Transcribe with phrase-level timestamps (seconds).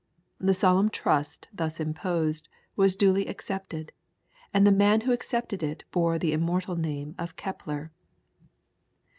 [0.39, 3.91] The solemn trust thus imposed was duly accepted,
[4.51, 7.91] and the man who accepted it bore the immortal name of Kepler.